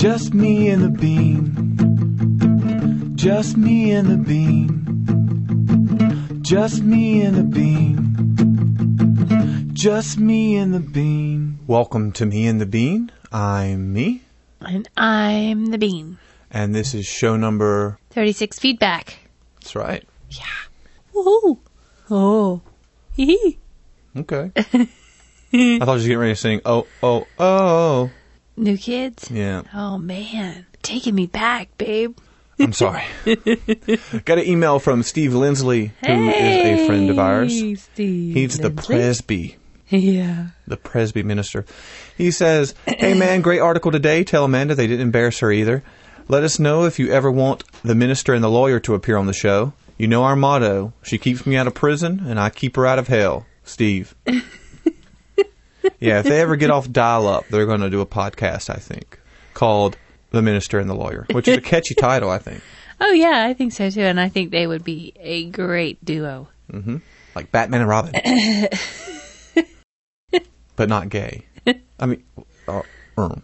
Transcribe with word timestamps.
Just 0.00 0.32
me 0.32 0.68
and 0.70 0.82
the 0.82 0.88
bean. 0.88 1.44
Just 3.16 3.58
me 3.58 3.92
and 3.92 4.08
the 4.08 4.16
bean. 4.16 4.66
Just 6.40 6.82
me 6.82 7.20
and 7.20 7.36
the 7.36 7.42
bean. 7.42 7.98
Just 9.74 10.18
me 10.18 10.56
and 10.56 10.72
the 10.72 10.80
bean. 10.80 11.58
Welcome 11.66 12.12
to 12.12 12.24
Me 12.24 12.46
and 12.46 12.58
the 12.60 12.64
Bean. 12.66 13.12
I'm 13.30 13.92
me, 13.92 14.22
And 14.62 14.88
I'm 14.96 15.66
the 15.66 15.76
bean. 15.76 16.16
and 16.50 16.74
this 16.74 16.94
is 16.94 17.04
show 17.06 17.36
number. 17.36 17.98
36 18.10 18.58
feedback. 18.58 19.18
That's 19.60 19.76
right. 19.76 20.02
Yeah. 20.30 20.44
Woohoo! 21.14 21.58
Oh. 22.10 22.62
Hee 23.12 23.58
Okay. 24.16 24.50
I 24.56 24.88
thought 25.52 25.52
you 25.52 25.76
were 25.84 25.98
getting 25.98 26.18
ready 26.18 26.32
to 26.32 26.36
sing. 26.36 26.60
Oh, 26.64 26.86
oh, 27.02 27.26
oh. 27.38 28.10
New 28.56 28.76
kids? 28.76 29.30
Yeah. 29.30 29.62
Oh 29.74 29.98
man. 29.98 30.66
Taking 30.82 31.14
me 31.14 31.26
back, 31.26 31.76
babe. 31.78 32.16
I'm 32.58 32.72
sorry. 32.74 33.04
Got 33.24 34.38
an 34.38 34.44
email 34.46 34.78
from 34.78 35.02
Steve 35.02 35.34
Lindsley, 35.34 35.92
who 36.04 36.28
is 36.28 36.80
a 36.80 36.86
friend 36.86 37.08
of 37.08 37.18
ours. 37.18 37.52
Hey, 37.52 37.74
Steve 37.74 38.34
He's 38.34 38.58
the 38.58 38.70
presby. 38.70 39.56
Yeah. 39.88 40.48
the 40.68 40.76
Presby 40.76 41.22
minister. 41.24 41.64
He 42.16 42.30
says, 42.30 42.74
Hey 42.86 43.14
man, 43.14 43.40
great 43.42 43.60
article 43.60 43.90
today. 43.90 44.22
Tell 44.24 44.44
Amanda 44.44 44.74
they 44.74 44.86
didn't 44.86 45.02
embarrass 45.06 45.40
her 45.40 45.50
either. 45.50 45.82
Let 46.28 46.44
us 46.44 46.60
know 46.60 46.84
if 46.84 46.98
you 47.00 47.10
ever 47.10 47.30
want 47.30 47.64
the 47.82 47.94
minister 47.96 48.32
and 48.34 48.44
the 48.44 48.48
lawyer 48.50 48.78
to 48.80 48.94
appear 48.94 49.16
on 49.16 49.26
the 49.26 49.32
show. 49.32 49.72
You 49.98 50.06
know 50.06 50.22
our 50.22 50.36
motto 50.36 50.92
she 51.02 51.18
keeps 51.18 51.44
me 51.44 51.56
out 51.56 51.66
of 51.66 51.74
prison, 51.74 52.22
and 52.24 52.38
I 52.38 52.50
keep 52.50 52.76
her 52.76 52.86
out 52.86 52.98
of 53.00 53.08
hell. 53.08 53.46
Steve. 53.64 54.14
yeah, 56.00 56.20
if 56.20 56.26
they 56.26 56.40
ever 56.40 56.56
get 56.56 56.70
off 56.70 56.90
dial 56.90 57.26
up, 57.26 57.48
they're 57.48 57.66
going 57.66 57.80
to 57.80 57.90
do 57.90 58.00
a 58.00 58.06
podcast, 58.06 58.70
I 58.70 58.76
think, 58.78 59.18
called 59.54 59.96
The 60.30 60.42
Minister 60.42 60.78
and 60.78 60.88
the 60.88 60.94
Lawyer, 60.94 61.26
which 61.32 61.48
is 61.48 61.56
a 61.56 61.60
catchy 61.60 61.94
title, 61.94 62.30
I 62.30 62.38
think. 62.38 62.62
Oh 63.02 63.12
yeah, 63.12 63.46
I 63.46 63.54
think 63.54 63.72
so 63.72 63.88
too. 63.88 64.02
And 64.02 64.20
I 64.20 64.28
think 64.28 64.50
they 64.50 64.66
would 64.66 64.84
be 64.84 65.14
a 65.18 65.46
great 65.46 66.04
duo. 66.04 66.48
Like 67.34 67.50
Batman 67.50 67.80
and 67.80 67.88
Robin. 67.88 68.12
but 70.76 70.90
not 70.90 71.08
gay. 71.08 71.46
I 71.98 72.04
mean, 72.04 72.22
uh, 72.68 72.82
um. 73.16 73.42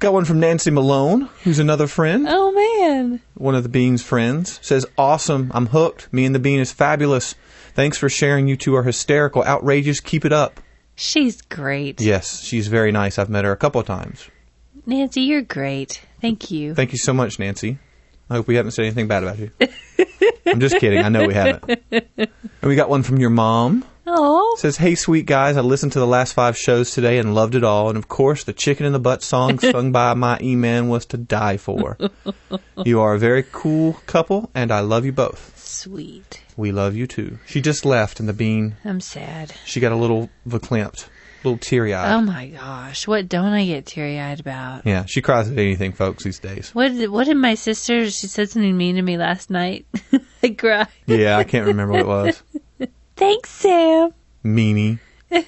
got 0.00 0.12
one 0.12 0.24
from 0.24 0.40
Nancy 0.40 0.72
Malone, 0.72 1.28
who's 1.44 1.60
another 1.60 1.86
friend, 1.86 2.26
Oh 2.28 2.50
man. 2.50 3.20
one 3.34 3.54
of 3.54 3.62
the 3.62 3.68
Bean's 3.68 4.02
friends. 4.02 4.58
Says, 4.60 4.84
Awesome, 4.98 5.52
I'm 5.54 5.66
hooked. 5.66 6.12
Me 6.12 6.24
and 6.24 6.34
the 6.34 6.40
Bean 6.40 6.58
is 6.58 6.72
fabulous. 6.72 7.36
Thanks 7.74 7.96
for 7.96 8.08
sharing. 8.08 8.48
You 8.48 8.56
two 8.56 8.74
are 8.74 8.82
hysterical, 8.82 9.44
outrageous. 9.44 10.00
Keep 10.00 10.24
it 10.24 10.32
up. 10.32 10.58
She's 11.00 11.40
great. 11.42 12.00
Yes, 12.00 12.42
she's 12.42 12.66
very 12.66 12.90
nice. 12.90 13.18
I've 13.20 13.30
met 13.30 13.44
her 13.44 13.52
a 13.52 13.56
couple 13.56 13.80
of 13.80 13.86
times. 13.86 14.28
Nancy, 14.84 15.20
you're 15.22 15.42
great. 15.42 16.02
Thank 16.20 16.50
you. 16.50 16.74
Thank 16.74 16.90
you 16.90 16.98
so 16.98 17.12
much, 17.12 17.38
Nancy. 17.38 17.78
I 18.28 18.34
hope 18.34 18.48
we 18.48 18.56
haven't 18.56 18.72
said 18.72 18.84
anything 18.84 19.06
bad 19.06 19.22
about 19.22 19.38
you. 19.38 19.52
I'm 20.46 20.58
just 20.58 20.76
kidding. 20.78 21.04
I 21.04 21.08
know 21.08 21.26
we 21.26 21.34
haven't. 21.34 21.80
And 21.90 22.28
we 22.62 22.74
got 22.74 22.88
one 22.88 23.04
from 23.04 23.18
your 23.18 23.30
mom. 23.30 23.84
oh. 24.08 24.56
Says, 24.58 24.76
hey, 24.76 24.96
sweet 24.96 25.24
guys, 25.26 25.56
I 25.56 25.60
listened 25.60 25.92
to 25.92 26.00
the 26.00 26.06
last 26.06 26.32
five 26.32 26.58
shows 26.58 26.90
today 26.90 27.18
and 27.18 27.32
loved 27.32 27.54
it 27.54 27.62
all. 27.62 27.88
And 27.90 27.96
of 27.96 28.08
course, 28.08 28.42
the 28.42 28.52
chicken 28.52 28.84
in 28.84 28.92
the 28.92 28.98
butt 28.98 29.22
song 29.22 29.58
sung 29.60 29.92
by 29.92 30.14
my 30.14 30.36
E-Man 30.42 30.88
was 30.88 31.06
to 31.06 31.16
die 31.16 31.58
for. 31.58 31.96
you 32.84 33.00
are 33.00 33.14
a 33.14 33.18
very 33.20 33.44
cool 33.52 33.94
couple, 34.06 34.50
and 34.52 34.72
I 34.72 34.80
love 34.80 35.04
you 35.04 35.12
both. 35.12 35.56
Sweet. 35.56 36.42
We 36.58 36.72
love 36.72 36.96
you 36.96 37.06
too. 37.06 37.38
She 37.46 37.60
just 37.60 37.84
left, 37.86 38.18
and 38.18 38.28
the 38.28 38.32
bean, 38.32 38.76
I'm 38.84 39.00
sad. 39.00 39.54
she 39.64 39.78
got 39.78 39.92
a 39.92 39.96
little 39.96 40.28
verklempt, 40.44 41.06
a 41.06 41.48
little 41.48 41.56
teary 41.56 41.94
eyed. 41.94 42.12
Oh 42.12 42.20
my 42.20 42.48
gosh. 42.48 43.06
What 43.06 43.28
don't 43.28 43.52
I 43.52 43.64
get 43.64 43.86
teary 43.86 44.18
eyed 44.18 44.40
about? 44.40 44.84
yeah, 44.84 45.04
she 45.04 45.22
cries 45.22 45.48
at 45.48 45.56
anything, 45.56 45.92
folks, 45.92 46.24
these 46.24 46.40
days. 46.40 46.74
What 46.74 46.88
did, 46.88 47.10
what 47.10 47.28
did 47.28 47.36
my 47.36 47.54
sister, 47.54 48.10
she 48.10 48.26
said 48.26 48.50
something 48.50 48.76
mean 48.76 48.96
to 48.96 49.02
me 49.02 49.16
last 49.16 49.50
night. 49.50 49.86
I 50.42 50.50
cried. 50.50 50.88
Yeah, 51.06 51.38
I 51.38 51.44
can't 51.44 51.68
remember 51.68 51.92
what 51.92 52.00
it 52.00 52.06
was. 52.08 52.42
Thanks, 53.16 53.50
Sam. 53.50 54.12
Meanie. 54.44 54.98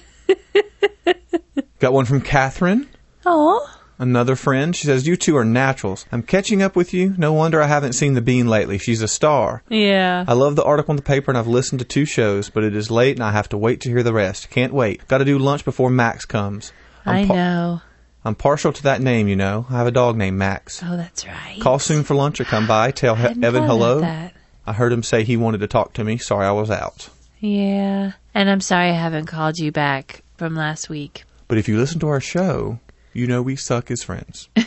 got 1.79 1.91
one 1.91 2.05
from 2.05 2.21
Catherine. 2.21 2.87
Oh. 3.25 3.69
Another 4.01 4.35
friend. 4.35 4.75
She 4.75 4.87
says, 4.87 5.05
You 5.05 5.15
two 5.15 5.37
are 5.37 5.45
naturals. 5.45 6.07
I'm 6.11 6.23
catching 6.23 6.63
up 6.63 6.75
with 6.75 6.91
you. 6.91 7.13
No 7.19 7.33
wonder 7.33 7.61
I 7.61 7.67
haven't 7.67 7.93
seen 7.93 8.15
the 8.15 8.21
bean 8.21 8.47
lately. 8.47 8.79
She's 8.79 9.03
a 9.03 9.07
star. 9.07 9.61
Yeah. 9.69 10.25
I 10.27 10.33
love 10.33 10.55
the 10.55 10.63
article 10.63 10.93
in 10.93 10.95
the 10.95 11.03
paper 11.03 11.29
and 11.29 11.37
I've 11.37 11.45
listened 11.45 11.79
to 11.79 11.85
two 11.85 12.05
shows, 12.05 12.49
but 12.49 12.63
it 12.63 12.75
is 12.75 12.89
late 12.89 13.15
and 13.17 13.23
I 13.23 13.31
have 13.31 13.47
to 13.49 13.59
wait 13.59 13.79
to 13.81 13.89
hear 13.89 14.01
the 14.01 14.11
rest. 14.11 14.49
Can't 14.49 14.73
wait. 14.73 15.07
Got 15.07 15.19
to 15.19 15.25
do 15.25 15.37
lunch 15.37 15.63
before 15.63 15.91
Max 15.91 16.25
comes. 16.25 16.73
I 17.05 17.19
I'm, 17.19 17.27
par- 17.27 17.35
know. 17.37 17.81
I'm 18.25 18.33
partial 18.33 18.73
to 18.73 18.83
that 18.83 19.01
name, 19.03 19.27
you 19.27 19.35
know. 19.35 19.67
I 19.69 19.73
have 19.73 19.85
a 19.85 19.91
dog 19.91 20.17
named 20.17 20.37
Max. 20.39 20.81
Oh, 20.83 20.97
that's 20.97 21.27
right. 21.27 21.59
Call 21.61 21.77
soon 21.77 22.03
for 22.03 22.15
lunch 22.15 22.41
or 22.41 22.45
come 22.45 22.65
by. 22.65 22.89
Tell 23.03 23.15
he- 23.15 23.43
Evan 23.43 23.65
hello. 23.65 24.01
that. 24.01 24.33
I 24.65 24.73
heard 24.73 24.91
him 24.91 25.03
say 25.03 25.23
he 25.23 25.37
wanted 25.37 25.59
to 25.59 25.67
talk 25.67 25.93
to 25.93 26.03
me. 26.03 26.17
Sorry 26.17 26.47
I 26.47 26.51
was 26.53 26.71
out. 26.71 27.07
Yeah. 27.39 28.13
And 28.33 28.49
I'm 28.49 28.61
sorry 28.61 28.89
I 28.89 28.93
haven't 28.93 29.27
called 29.27 29.59
you 29.59 29.71
back 29.71 30.23
from 30.37 30.55
last 30.55 30.89
week. 30.89 31.23
But 31.47 31.59
if 31.59 31.67
you 31.67 31.77
listen 31.77 31.99
to 31.99 32.07
our 32.07 32.19
show, 32.21 32.79
you 33.13 33.27
know 33.27 33.41
we 33.41 33.55
suck 33.55 33.91
as 33.91 34.03
friends. 34.03 34.49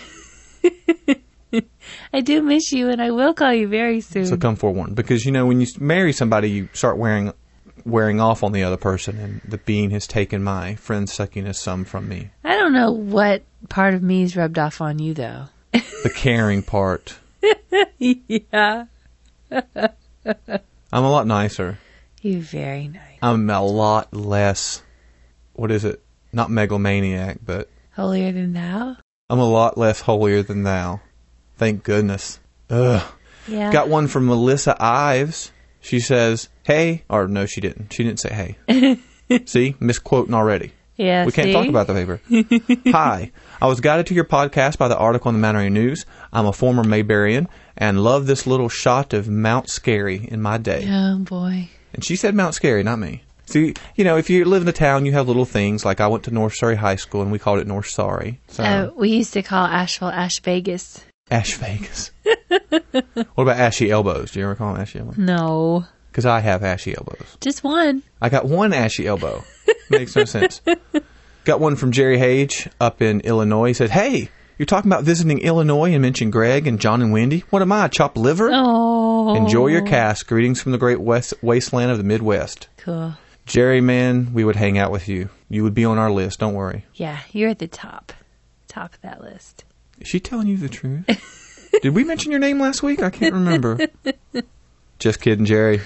I 2.12 2.20
do 2.20 2.42
miss 2.42 2.72
you 2.72 2.88
and 2.88 3.00
I 3.00 3.10
will 3.10 3.34
call 3.34 3.52
you 3.52 3.68
very 3.68 4.00
soon. 4.00 4.26
So 4.26 4.36
come 4.36 4.56
forewarned, 4.56 4.96
because 4.96 5.24
you 5.24 5.32
know 5.32 5.46
when 5.46 5.60
you 5.60 5.66
marry 5.78 6.12
somebody, 6.12 6.50
you 6.50 6.68
start 6.72 6.96
wearing 6.96 7.32
wearing 7.84 8.20
off 8.20 8.42
on 8.42 8.52
the 8.52 8.62
other 8.62 8.76
person, 8.76 9.18
and 9.18 9.40
the 9.46 9.58
bean 9.58 9.90
has 9.90 10.06
taken 10.06 10.42
my 10.42 10.74
friend 10.76 11.08
suckiness 11.08 11.56
some 11.56 11.84
from 11.84 12.08
me. 12.08 12.30
I 12.42 12.56
don't 12.56 12.72
know 12.72 12.92
what 12.92 13.42
part 13.68 13.94
of 13.94 14.02
me's 14.02 14.36
rubbed 14.36 14.58
off 14.58 14.80
on 14.80 14.98
you 14.98 15.14
though. 15.14 15.46
The 15.72 16.12
caring 16.14 16.62
part. 16.62 17.18
yeah. 17.98 18.86
I'm 19.50 21.04
a 21.04 21.10
lot 21.10 21.26
nicer. 21.26 21.78
You're 22.22 22.40
very 22.40 22.88
nice. 22.88 23.18
I'm 23.20 23.50
a 23.50 23.62
lot 23.62 24.14
less. 24.14 24.82
What 25.52 25.70
is 25.70 25.84
it? 25.84 26.02
Not 26.32 26.50
megalomaniac, 26.50 27.38
but 27.44 27.68
Holier 27.96 28.32
than 28.32 28.52
thou? 28.52 28.96
I'm 29.30 29.38
a 29.38 29.48
lot 29.48 29.78
less 29.78 30.00
holier 30.02 30.42
than 30.42 30.62
thou. 30.64 31.00
Thank 31.56 31.82
goodness. 31.84 32.40
Ugh. 32.70 33.02
Yeah. 33.46 33.72
Got 33.72 33.88
one 33.88 34.06
from 34.08 34.26
Melissa 34.26 34.76
Ives. 34.82 35.52
She 35.80 36.00
says, 36.00 36.48
"Hey," 36.64 37.04
or 37.08 37.28
no, 37.28 37.46
she 37.46 37.60
didn't. 37.60 37.92
She 37.92 38.02
didn't 38.04 38.20
say 38.20 38.56
"Hey." 38.68 38.98
See, 39.46 39.76
misquoting 39.80 40.34
already. 40.34 40.72
yeah, 40.96 41.24
We 41.26 41.32
can't 41.32 41.46
see? 41.46 41.52
talk 41.52 41.66
about 41.66 41.86
the 41.86 41.94
paper. 41.94 42.20
Hi. 42.92 43.32
I 43.60 43.66
was 43.66 43.80
guided 43.80 44.06
to 44.06 44.14
your 44.14 44.24
podcast 44.24 44.78
by 44.78 44.88
the 44.88 44.96
article 44.96 45.28
in 45.30 45.34
the 45.34 45.40
Mount 45.40 45.56
Airy 45.56 45.70
News. 45.70 46.04
I'm 46.32 46.46
a 46.46 46.52
former 46.52 46.82
Mayberian 46.84 47.46
and 47.76 48.02
love 48.04 48.26
this 48.26 48.46
little 48.46 48.68
shot 48.68 49.12
of 49.12 49.28
Mount 49.28 49.68
Scary 49.70 50.26
in 50.30 50.40
my 50.42 50.58
day. 50.58 50.86
Oh 50.88 51.18
boy. 51.18 51.68
And 51.92 52.04
she 52.04 52.16
said 52.16 52.34
Mount 52.34 52.54
Scary, 52.54 52.82
not 52.82 52.98
me. 52.98 53.22
See, 53.46 53.74
you 53.96 54.04
know, 54.04 54.16
if 54.16 54.30
you 54.30 54.44
live 54.44 54.62
in 54.62 54.68
a 54.68 54.72
town, 54.72 55.04
you 55.06 55.12
have 55.12 55.28
little 55.28 55.44
things. 55.44 55.84
Like 55.84 56.00
I 56.00 56.06
went 56.08 56.24
to 56.24 56.30
North 56.30 56.54
Surry 56.56 56.76
High 56.76 56.96
School 56.96 57.22
and 57.22 57.30
we 57.30 57.38
called 57.38 57.58
it 57.58 57.66
North 57.66 57.86
Sorry. 57.88 58.40
So, 58.48 58.62
Uh, 58.64 58.90
we 58.96 59.10
used 59.10 59.32
to 59.34 59.42
call 59.42 59.64
Asheville 59.66 60.08
Ash 60.08 60.40
Vegas. 60.40 61.04
Ash 61.30 61.54
Vegas. 61.54 62.10
what 62.52 63.42
about 63.42 63.58
Ashy 63.58 63.90
Elbows? 63.90 64.32
Do 64.32 64.40
you 64.40 64.44
ever 64.46 64.54
call 64.54 64.72
them 64.72 64.82
Ashy 64.82 64.98
Elbows? 64.98 65.18
No. 65.18 65.84
Because 66.10 66.26
I 66.26 66.38
have 66.40 66.62
ashy 66.62 66.94
elbows. 66.96 67.36
Just 67.40 67.64
one. 67.64 68.04
I 68.22 68.28
got 68.28 68.44
one 68.44 68.72
ashy 68.72 69.04
elbow. 69.04 69.42
Makes 69.90 70.14
no 70.14 70.24
sense. 70.24 70.60
Got 71.44 71.58
one 71.58 71.74
from 71.74 71.90
Jerry 71.90 72.18
Hage 72.18 72.68
up 72.80 73.02
in 73.02 73.20
Illinois. 73.22 73.66
He 73.66 73.74
said, 73.74 73.90
Hey, 73.90 74.30
you're 74.56 74.64
talking 74.64 74.88
about 74.90 75.02
visiting 75.02 75.40
Illinois 75.40 75.92
and 75.92 76.00
mentioned 76.00 76.30
Greg 76.32 76.68
and 76.68 76.80
John 76.80 77.02
and 77.02 77.12
Wendy. 77.12 77.40
What 77.50 77.62
am 77.62 77.72
I, 77.72 77.88
chopped 77.88 78.16
liver? 78.16 78.48
Oh. 78.52 79.34
Enjoy 79.34 79.66
your 79.66 79.82
cast. 79.82 80.28
Greetings 80.28 80.62
from 80.62 80.70
the 80.72 80.78
great 80.78 81.00
west 81.00 81.34
wasteland 81.42 81.90
of 81.90 81.98
the 81.98 82.04
Midwest. 82.04 82.68
Cool. 82.76 83.14
Jerry, 83.46 83.80
man, 83.80 84.32
we 84.32 84.44
would 84.44 84.56
hang 84.56 84.78
out 84.78 84.90
with 84.90 85.08
you. 85.08 85.28
You 85.50 85.62
would 85.64 85.74
be 85.74 85.84
on 85.84 85.98
our 85.98 86.10
list. 86.10 86.40
Don't 86.40 86.54
worry. 86.54 86.86
Yeah, 86.94 87.20
you're 87.32 87.50
at 87.50 87.58
the 87.58 87.68
top. 87.68 88.12
Top 88.68 88.94
of 88.94 89.00
that 89.02 89.20
list. 89.20 89.64
Is 90.00 90.08
she 90.08 90.18
telling 90.20 90.46
you 90.48 90.56
the 90.56 90.68
truth? 90.68 91.04
Did 91.82 91.94
we 91.94 92.04
mention 92.04 92.30
your 92.30 92.40
name 92.40 92.58
last 92.58 92.82
week? 92.82 93.02
I 93.02 93.10
can't 93.10 93.34
remember. 93.34 93.78
Just 94.98 95.20
kidding, 95.20 95.44
Jerry. 95.44 95.80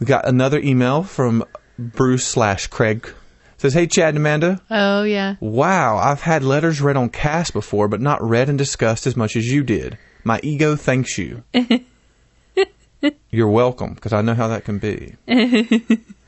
We 0.00 0.06
got 0.06 0.28
another 0.28 0.58
email 0.58 1.02
from 1.02 1.44
Bruce 1.78 2.26
slash 2.26 2.66
Craig. 2.66 3.08
Says, 3.56 3.72
Hey, 3.72 3.86
Chad 3.86 4.10
and 4.10 4.18
Amanda. 4.18 4.60
Oh, 4.70 5.04
yeah. 5.04 5.36
Wow, 5.40 5.96
I've 5.96 6.20
had 6.20 6.44
letters 6.44 6.80
read 6.80 6.96
on 6.96 7.08
cast 7.08 7.52
before, 7.52 7.88
but 7.88 8.00
not 8.00 8.22
read 8.22 8.48
and 8.48 8.58
discussed 8.58 9.06
as 9.06 9.16
much 9.16 9.36
as 9.36 9.50
you 9.50 9.62
did. 9.62 9.96
My 10.24 10.40
ego 10.42 10.76
thanks 10.76 11.16
you. 11.16 11.44
You're 13.30 13.48
welcome, 13.48 13.94
because 13.94 14.12
I 14.12 14.22
know 14.22 14.34
how 14.34 14.48
that 14.48 14.64
can 14.64 14.78
be. 14.78 15.14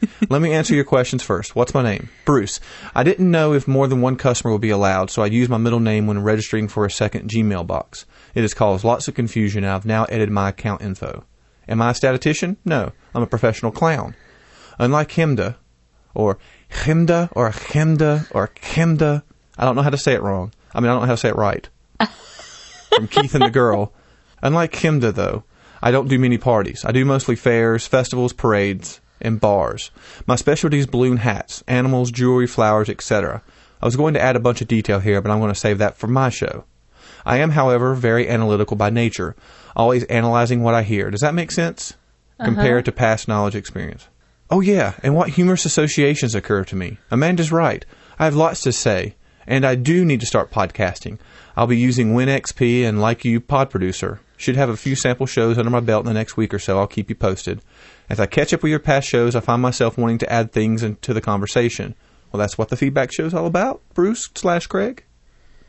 Let 0.28 0.43
me 0.43 0.52
answer 0.52 0.75
your 0.75 0.84
questions 0.84 1.22
first. 1.22 1.56
What's 1.56 1.75
my 1.75 1.82
name? 1.82 2.10
Bruce. 2.25 2.60
I 2.94 3.02
didn't 3.02 3.31
know 3.31 3.52
if 3.52 3.66
more 3.66 3.88
than 3.88 4.00
one 4.00 4.16
customer 4.16 4.52
would 4.52 4.60
be 4.60 4.70
allowed, 4.70 5.10
so 5.10 5.22
I 5.22 5.26
used 5.26 5.50
my 5.50 5.56
middle 5.56 5.81
name 5.81 6.06
when 6.06 6.22
registering 6.22 6.69
for 6.69 6.84
a 6.84 6.90
second 6.90 7.31
Gmail 7.31 7.66
box. 7.66 8.04
It 8.34 8.43
has 8.43 8.54
caused 8.54 8.84
lots 8.84 9.08
of 9.08 9.14
confusion, 9.14 9.64
and 9.64 9.72
I've 9.72 9.87
now 9.87 10.04
edited 10.04 10.31
my 10.31 10.50
account 10.50 10.82
info. 10.82 11.25
Am 11.69 11.82
I 11.82 11.90
a 11.90 11.94
statistician? 11.94 12.56
No, 12.64 12.93
I'm 13.14 13.22
a 13.22 13.26
professional 13.26 13.72
clown. 13.72 14.14
Unlike 14.78 15.10
Himda, 15.12 15.56
or 16.14 16.38
Himda, 16.70 17.31
or 17.32 17.50
Himda, 17.50 18.26
or 18.32 18.48
Kimda, 18.48 19.22
I 19.58 19.64
don't 19.64 19.76
know 19.76 19.82
how 19.82 19.90
to 19.90 19.98
say 19.98 20.12
it 20.12 20.22
wrong. 20.22 20.52
I 20.75 20.81
mean, 20.81 20.90
I 20.90 20.94
don't 20.94 21.02
know 21.02 21.06
how 21.06 21.14
to 21.14 21.19
say 21.19 21.31
it 21.31 21.37
right. 21.37 21.69
from 22.94 23.08
Keith 23.08 23.34
and 23.34 23.44
the 23.44 23.50
Girl. 23.50 23.93
Unlike 24.43 24.72
Kimda, 24.72 25.14
though, 25.14 25.44
I 25.82 25.90
don't 25.90 26.08
do 26.08 26.19
many 26.19 26.38
parties. 26.38 26.84
I 26.84 26.93
do 26.93 27.04
mostly 27.04 27.37
fairs, 27.37 27.87
festivals, 27.87 28.32
parades, 28.32 29.00
and 29.20 29.40
bars. 29.40 29.90
My 30.26 30.36
specialty 30.36 30.78
is 30.78 30.86
balloon 30.86 31.18
hats, 31.18 31.62
animals, 31.66 32.10
jewelry, 32.10 32.46
flowers, 32.46 32.88
etc. 32.88 33.42
I 33.80 33.86
was 33.86 33.96
going 33.96 34.14
to 34.14 34.20
add 34.20 34.36
a 34.36 34.40
bunch 34.40 34.60
of 34.60 34.68
detail 34.68 35.00
here, 35.00 35.20
but 35.20 35.30
I'm 35.30 35.40
going 35.40 35.52
to 35.52 35.58
save 35.58 35.78
that 35.78 35.96
for 35.96 36.06
my 36.06 36.28
show. 36.30 36.64
I 37.24 37.38
am, 37.38 37.50
however, 37.50 37.94
very 37.94 38.28
analytical 38.28 38.76
by 38.76 38.90
nature, 38.90 39.34
always 39.74 40.04
analyzing 40.04 40.62
what 40.62 40.74
I 40.74 40.82
hear. 40.82 41.10
Does 41.10 41.20
that 41.20 41.34
make 41.34 41.50
sense? 41.50 41.94
Uh-huh. 42.38 42.50
Compared 42.50 42.84
to 42.84 42.92
past 42.92 43.28
knowledge 43.28 43.56
experience. 43.56 44.08
Oh, 44.50 44.60
yeah, 44.60 44.94
and 45.02 45.14
what 45.14 45.30
humorous 45.30 45.64
associations 45.64 46.34
occur 46.34 46.64
to 46.64 46.76
me. 46.76 46.98
Amanda's 47.10 47.50
right. 47.50 47.84
I 48.19 48.26
have 48.26 48.36
lots 48.36 48.60
to 48.62 48.72
say, 48.72 49.16
and 49.46 49.66
I 49.66 49.74
do 49.74 50.04
need 50.04 50.20
to 50.20 50.26
start 50.26 50.52
podcasting. 50.52 51.19
I'll 51.56 51.66
be 51.66 51.78
using 51.78 52.14
WinXP 52.14 52.84
and, 52.84 53.00
like 53.00 53.24
you, 53.24 53.40
Pod 53.40 53.70
Producer. 53.70 54.20
Should 54.36 54.56
have 54.56 54.68
a 54.68 54.76
few 54.76 54.94
sample 54.94 55.26
shows 55.26 55.58
under 55.58 55.70
my 55.70 55.80
belt 55.80 56.04
in 56.04 56.08
the 56.08 56.14
next 56.18 56.36
week 56.36 56.52
or 56.52 56.58
so. 56.58 56.78
I'll 56.78 56.86
keep 56.86 57.08
you 57.08 57.16
posted. 57.16 57.62
As 58.08 58.20
I 58.20 58.26
catch 58.26 58.52
up 58.52 58.62
with 58.62 58.70
your 58.70 58.78
past 58.78 59.08
shows, 59.08 59.34
I 59.34 59.40
find 59.40 59.62
myself 59.62 59.96
wanting 59.96 60.18
to 60.18 60.32
add 60.32 60.52
things 60.52 60.82
into 60.82 61.14
the 61.14 61.20
conversation. 61.20 61.94
Well, 62.30 62.38
that's 62.38 62.58
what 62.58 62.68
the 62.68 62.76
feedback 62.76 63.12
show's 63.12 63.34
all 63.34 63.46
about, 63.46 63.80
Bruce 63.94 64.28
slash 64.34 64.66
Craig. 64.66 65.04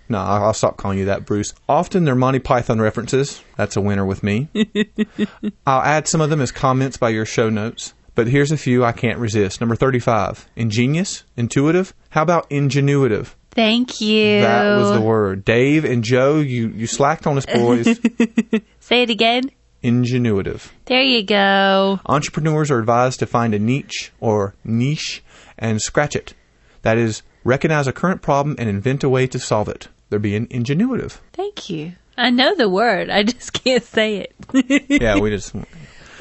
No, 0.09 0.19
I'll 0.19 0.45
I'll 0.45 0.53
stop 0.53 0.77
calling 0.77 0.99
you 0.99 1.05
that, 1.05 1.25
Bruce. 1.25 1.53
Often 1.67 2.05
they're 2.05 2.15
Monty 2.15 2.39
Python 2.39 2.79
references. 2.79 3.41
That's 3.57 3.75
a 3.75 3.81
winner 3.81 4.05
with 4.05 4.23
me. 4.23 4.47
I'll 5.67 5.81
add 5.81 6.07
some 6.07 6.21
of 6.21 6.29
them 6.29 6.41
as 6.41 6.51
comments 6.51 6.97
by 6.97 7.09
your 7.09 7.25
show 7.25 7.49
notes. 7.49 7.93
But 8.15 8.27
here's 8.27 8.51
a 8.51 8.57
few 8.57 8.83
I 8.83 8.93
can't 8.93 9.19
resist. 9.19 9.61
Number 9.61 9.75
35. 9.75 10.47
Ingenious? 10.55 11.23
Intuitive? 11.35 11.93
How 12.09 12.23
about 12.23 12.49
ingenuitive? 12.49 13.35
Thank 13.57 14.01
you. 14.01 14.42
That 14.42 14.77
was 14.77 14.92
the 14.94 15.01
word. 15.01 15.44
Dave 15.44 15.83
and 15.83 16.04
Joe, 16.04 16.38
you, 16.38 16.68
you 16.68 16.86
slacked 16.86 17.25
on 17.25 17.38
us, 17.39 17.45
boys. 17.48 17.86
Say 18.80 19.01
it 19.01 19.09
again. 19.09 19.50
ingenuitive. 19.83 20.69
There 20.86 21.01
you 21.01 21.24
go. 21.24 22.00
Entrepreneurs 22.06 22.69
are 22.69 22.77
advised 22.77 23.18
to 23.19 23.25
find 23.25 23.56
a 23.56 23.59
niche 23.59 24.12
or 24.19 24.54
niche 24.63 25.24
and 25.57 25.81
scratch 25.81 26.15
it. 26.15 26.36
That 26.83 27.00
is, 27.00 27.24
recognize 27.44 27.88
a 27.88 27.92
current 27.94 28.21
problem 28.21 28.56
and 28.59 28.69
invent 28.69 29.04
a 29.04 29.09
way 29.09 29.25
to 29.25 29.39
solve 29.39 29.69
it. 29.69 29.88
They're 30.12 30.19
being 30.19 30.45
ingenuitive. 30.50 31.18
Thank 31.33 31.68
you. 31.68 31.94
I 32.15 32.30
know 32.30 32.53
the 32.56 32.69
word. 32.69 33.10
I 33.10 33.24
just 33.24 33.53
can't 33.63 33.83
say 33.83 34.27
it. 34.53 34.86
Yeah, 35.01 35.18
we 35.18 35.30
just. 35.36 35.56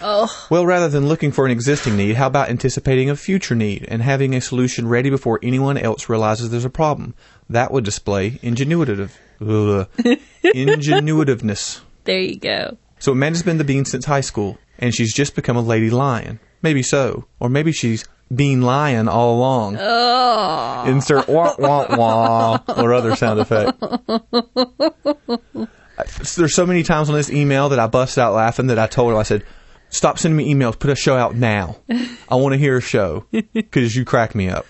Oh, 0.02 0.46
Well, 0.50 0.66
rather 0.66 0.88
than 0.88 1.08
looking 1.08 1.32
for 1.32 1.46
an 1.46 1.52
existing 1.52 1.96
need, 1.96 2.16
how 2.16 2.26
about 2.26 2.50
anticipating 2.50 3.08
a 3.10 3.16
future 3.16 3.54
need 3.54 3.84
and 3.88 4.02
having 4.02 4.34
a 4.34 4.40
solution 4.40 4.88
ready 4.88 5.10
before 5.10 5.38
anyone 5.43 5.78
else 5.78 6.08
realizes 6.08 6.50
there's 6.50 6.64
a 6.64 6.70
problem? 6.70 7.14
That 7.48 7.70
would 7.72 7.84
display 7.84 8.32
ingenuitive. 8.43 9.10
Ugh. 9.40 9.87
ingenuitiveness. 10.44 11.81
there 12.04 12.20
you 12.20 12.38
go. 12.38 12.76
So 12.98 13.12
Amanda's 13.12 13.43
been 13.43 13.58
the 13.58 13.64
bean 13.64 13.84
since 13.84 14.06
high 14.06 14.22
school, 14.22 14.56
and 14.78 14.94
she's 14.94 15.12
just 15.12 15.34
become 15.34 15.56
a 15.56 15.60
lady 15.60 15.90
lion. 15.90 16.40
Maybe 16.62 16.82
so. 16.82 17.26
Or 17.40 17.50
maybe 17.50 17.72
she's 17.72 18.06
been 18.34 18.62
lying 18.62 19.06
all 19.08 19.37
along. 19.37 19.76
Oh, 19.78 20.84
Insert 20.87 21.28
wah 21.28 21.54
wah 21.58 21.87
wah 21.96 22.58
or 22.76 22.94
other 22.94 23.14
sound 23.14 23.38
effect. 23.40 23.78
There's 26.37 26.54
so 26.54 26.66
many 26.66 26.82
times 26.82 27.08
on 27.08 27.14
this 27.14 27.31
email 27.31 27.69
that 27.70 27.78
I 27.78 27.87
bust 27.87 28.19
out 28.19 28.34
laughing 28.34 28.66
that 28.69 28.78
I 28.78 28.87
told 28.87 29.12
her, 29.12 29.19
I 29.19 29.22
said, 29.22 29.44
stop 29.96 30.19
sending 30.19 30.37
me 30.37 30.52
emails, 30.52 30.78
put 30.78 30.90
a 30.90 30.96
show 30.96 31.16
out 31.16 31.34
now. 31.34 31.76
I 32.28 32.37
want 32.37 32.52
to 32.52 32.58
hear 32.58 32.76
a 32.76 32.82
show 32.82 33.25
because 33.52 33.96
you 33.96 34.04
crack 34.04 34.34
me 34.34 34.48
up. 34.48 34.66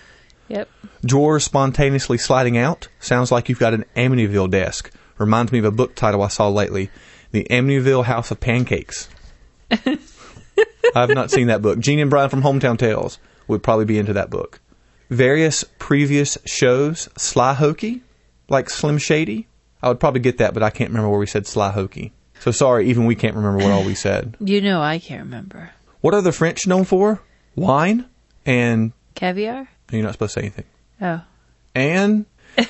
yep. 0.47 0.69
Drawers 1.05 1.43
spontaneously 1.43 2.17
sliding 2.17 2.57
out 2.57 2.87
sounds 2.99 3.31
like 3.31 3.49
you've 3.49 3.59
got 3.59 3.73
an 3.73 3.85
Amityville 3.95 4.49
desk. 4.49 4.91
Reminds 5.17 5.51
me 5.51 5.59
of 5.59 5.65
a 5.65 5.71
book 5.71 5.95
title 5.95 6.21
I 6.21 6.27
saw 6.27 6.47
lately, 6.47 6.89
The 7.31 7.45
Amityville 7.49 8.05
House 8.05 8.31
of 8.31 8.39
Pancakes. 8.39 9.09
I've 10.95 11.09
not 11.09 11.31
seen 11.31 11.47
that 11.47 11.61
book. 11.61 11.79
Gene 11.79 11.99
and 11.99 12.09
Brian 12.09 12.29
from 12.29 12.41
Hometown 12.41 12.77
Tales 12.77 13.19
would 13.47 13.63
probably 13.63 13.85
be 13.85 13.99
into 13.99 14.13
that 14.13 14.29
book. 14.29 14.59
Various 15.09 15.63
previous 15.79 16.37
shows, 16.45 17.09
Sly 17.17 17.53
Hokey, 17.53 18.01
like 18.49 18.69
Slim 18.69 18.97
Shady. 18.97 19.47
I 19.81 19.89
would 19.89 19.99
probably 19.99 20.21
get 20.21 20.37
that, 20.39 20.53
but 20.53 20.63
I 20.63 20.69
can't 20.69 20.89
remember 20.89 21.09
where 21.09 21.19
we 21.19 21.27
said 21.27 21.47
Sly 21.47 21.71
Hokey. 21.71 22.13
So 22.41 22.51
sorry, 22.51 22.89
even 22.89 23.05
we 23.05 23.15
can't 23.15 23.35
remember 23.35 23.63
what 23.63 23.71
all 23.71 23.83
we 23.83 23.95
said. 23.95 24.37
You 24.47 24.61
know 24.61 24.81
I 24.81 24.99
can't 24.99 25.23
remember. 25.23 25.71
What 26.01 26.13
are 26.13 26.21
the 26.21 26.31
French 26.31 26.67
known 26.67 26.85
for? 26.85 27.21
Wine 27.55 28.05
and 28.45 28.93
Caviar? 29.15 29.67
you're 29.91 30.03
not 30.03 30.13
supposed 30.13 30.33
to 30.35 30.39
say 30.39 30.45
anything. 30.45 30.65
Oh. 31.01 31.21
And 31.73 32.25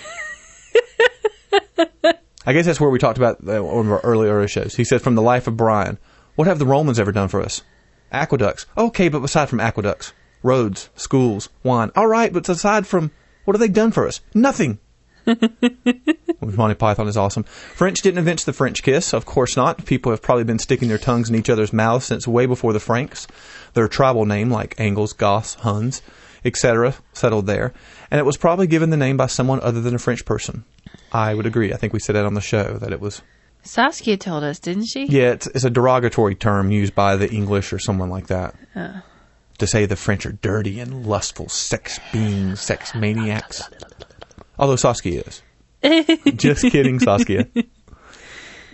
I 2.45 2.53
guess 2.53 2.65
that's 2.65 2.79
where 2.79 2.89
we 2.89 2.99
talked 2.99 3.17
about 3.17 3.37
uh, 3.47 3.61
one 3.63 3.85
of 3.85 3.91
our 3.91 3.99
earlier 4.01 4.47
shows. 4.47 4.75
He 4.75 4.83
said, 4.85 5.01
"From 5.01 5.15
the 5.15 5.21
life 5.21 5.47
of 5.47 5.57
Brian, 5.57 5.97
what 6.35 6.47
have 6.47 6.59
the 6.59 6.65
Romans 6.65 6.99
ever 6.99 7.11
done 7.11 7.27
for 7.27 7.41
us? 7.41 7.61
Aqueducts. 8.11 8.65
Okay, 8.77 9.09
but 9.09 9.23
aside 9.23 9.49
from 9.49 9.59
aqueducts, 9.59 10.13
roads, 10.43 10.89
schools, 10.95 11.49
wine. 11.63 11.91
All 11.95 12.07
right, 12.07 12.31
but 12.31 12.47
aside 12.47 12.87
from 12.87 13.11
what 13.43 13.53
have 13.55 13.59
they 13.59 13.67
done 13.67 13.91
for 13.91 14.07
us? 14.07 14.21
Nothing." 14.33 14.79
Monty 16.41 16.75
Python 16.75 17.07
is 17.07 17.17
awesome. 17.17 17.43
French 17.43 18.01
didn't 18.01 18.19
invent 18.19 18.45
the 18.45 18.53
French 18.53 18.83
kiss, 18.83 19.13
of 19.13 19.25
course 19.25 19.55
not. 19.57 19.85
People 19.85 20.11
have 20.11 20.21
probably 20.21 20.43
been 20.43 20.59
sticking 20.59 20.87
their 20.87 20.97
tongues 20.97 21.29
in 21.29 21.35
each 21.35 21.49
other's 21.49 21.73
mouths 21.73 22.05
since 22.05 22.27
way 22.27 22.45
before 22.45 22.73
the 22.73 22.79
Franks. 22.79 23.27
Their 23.73 23.87
tribal 23.87 24.25
name, 24.25 24.49
like 24.49 24.79
Angles, 24.79 25.13
Goths, 25.13 25.55
Huns, 25.55 26.01
etc., 26.45 26.95
settled 27.13 27.47
there, 27.47 27.73
and 28.09 28.19
it 28.19 28.25
was 28.25 28.37
probably 28.37 28.67
given 28.67 28.89
the 28.89 28.97
name 28.97 29.17
by 29.17 29.27
someone 29.27 29.59
other 29.61 29.81
than 29.81 29.95
a 29.95 29.99
French 29.99 30.23
person. 30.25 30.63
I 31.11 31.33
would 31.33 31.45
agree. 31.45 31.73
I 31.73 31.77
think 31.77 31.93
we 31.93 31.99
said 31.99 32.15
that 32.15 32.25
on 32.25 32.33
the 32.33 32.41
show 32.41 32.77
that 32.77 32.93
it 32.93 33.01
was. 33.01 33.21
Saskia 33.63 34.15
told 34.17 34.43
us, 34.43 34.59
didn't 34.59 34.85
she? 34.85 35.05
Yeah, 35.07 35.31
it's, 35.31 35.47
it's 35.47 35.65
a 35.65 35.69
derogatory 35.69 36.35
term 36.35 36.71
used 36.71 36.95
by 36.95 37.17
the 37.17 37.29
English 37.29 37.73
or 37.73 37.79
someone 37.79 38.09
like 38.09 38.27
that 38.27 38.55
Oh. 38.75 39.01
to 39.57 39.67
say 39.67 39.85
the 39.85 39.95
French 39.97 40.25
are 40.25 40.31
dirty 40.31 40.79
and 40.79 41.05
lustful, 41.05 41.49
sex 41.49 41.99
beings, 42.13 42.61
sex 42.61 42.95
maniacs. 42.95 43.63
Although 44.59 44.75
Saskia 44.75 45.23
is. 45.25 45.41
Just 46.35 46.63
kidding, 46.71 46.99
Saskia. 46.99 47.47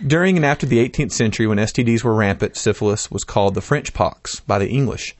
During 0.04 0.36
and 0.36 0.44
after 0.44 0.66
the 0.66 0.86
18th 0.86 1.12
century, 1.12 1.46
when 1.46 1.58
STDs 1.58 2.02
were 2.02 2.14
rampant, 2.14 2.56
syphilis 2.56 3.10
was 3.10 3.24
called 3.24 3.54
the 3.54 3.60
French 3.60 3.94
pox 3.94 4.40
by 4.40 4.58
the 4.58 4.68
English, 4.68 5.14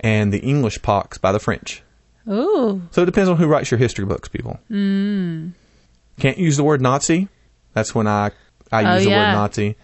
and 0.00 0.32
the 0.32 0.38
English 0.40 0.82
pox 0.82 1.18
by 1.18 1.32
the 1.32 1.40
French. 1.40 1.82
Ooh. 2.28 2.82
So 2.90 3.02
it 3.02 3.06
depends 3.06 3.30
on 3.30 3.36
who 3.38 3.46
writes 3.46 3.70
your 3.70 3.78
history 3.78 4.04
books, 4.04 4.28
people. 4.28 4.58
Mm. 4.70 5.52
Can't 6.20 6.36
use 6.38 6.56
the 6.56 6.64
word 6.64 6.82
Nazi. 6.82 7.28
That's 7.72 7.94
when 7.94 8.06
I 8.06 8.32
I 8.70 8.84
Oh, 8.84 8.94
use 8.96 9.04
the 9.04 9.10
yeah. 9.10 9.28
word 9.28 9.32
Nazi. 9.40 9.76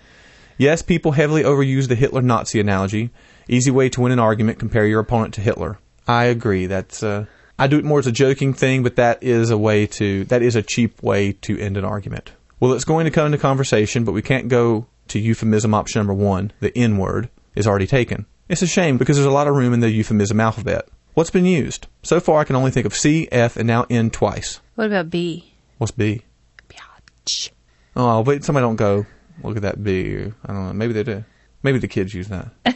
Yes, 0.59 0.83
people 0.83 1.13
heavily 1.13 1.43
overuse 1.43 1.89
the 1.89 1.95
Hitler 1.95 2.23
Nazi 2.23 2.61
analogy. 2.61 3.11
Easy 3.49 3.71
way 3.71 3.89
to 3.89 4.01
win 4.03 4.13
an 4.13 4.19
argument: 4.19 4.59
compare 4.59 4.87
your 4.87 5.01
opponent 5.01 5.35
to 5.35 5.41
Hitler. 5.41 5.79
I 6.07 6.25
agree. 6.25 6.67
That's 6.67 7.03
uh, 7.03 7.25
I 7.59 7.67
do 7.67 7.79
it 7.79 7.85
more 7.85 7.99
as 7.99 8.07
a 8.07 8.13
joking 8.13 8.53
thing, 8.53 8.83
but 8.83 8.97
that 8.97 9.23
is 9.23 9.51
a 9.51 9.59
way 9.59 9.87
to 9.87 10.25
that 10.25 10.43
is 10.43 10.57
a 10.57 10.63
cheap 10.63 11.03
way 11.03 11.33
to 11.33 11.59
end 11.59 11.77
an 11.77 11.85
argument. 11.85 12.33
Well, 12.61 12.73
it's 12.73 12.85
going 12.85 13.05
to 13.05 13.11
come 13.11 13.27
into 13.27 13.39
conversation, 13.39 14.05
but 14.05 14.13
we 14.13 14.23
can't 14.23 14.49
go 14.49 14.87
to 15.09 15.19
euphemism 15.19 15.75
option 15.75 16.01
number 16.01 16.15
one. 16.15 16.53
The 16.61 16.77
N 16.77 16.99
word 16.99 17.29
is 17.55 17.67
already 17.67 17.87
taken. 17.87 18.27
It's 18.49 18.63
a 18.63 18.67
shame 18.67 18.99
because 18.99 19.17
there's 19.17 19.27
a 19.27 19.31
lot 19.31 19.49
of 19.49 19.55
room 19.55 19.73
in 19.73 19.81
the 19.81 19.91
euphemism 19.91 20.41
alphabet. 20.41 20.89
What's 21.15 21.31
been 21.31 21.45
used? 21.45 21.87
So 22.03 22.19
far, 22.21 22.41
I 22.41 22.45
can 22.45 22.57
only 22.57 22.73
think 22.73 22.87
of 22.87 22.95
C, 22.95 23.29
F, 23.31 23.57
and 23.57 23.67
now 23.67 23.87
N 23.89 24.11
twice. 24.11 24.61
What 24.75 24.89
about 24.89 25.11
B? 25.11 25.55
What's 25.79 25.93
B? 25.93 26.23
Biatch. 26.69 27.51
Oh, 27.95 28.25
but 28.25 28.45
somebody 28.45 28.65
don't 28.65 28.77
go 28.77 29.07
look 29.43 29.57
at 29.57 29.63
that 29.63 29.83
B. 29.83 30.33
I 30.45 30.53
don't 30.53 30.67
know. 30.67 30.73
Maybe 30.73 30.93
they 30.93 31.05
do. 31.05 31.25
Maybe 31.63 31.79
the 31.79 31.89
kids 31.89 32.15
use 32.15 32.29
that. 32.29 32.49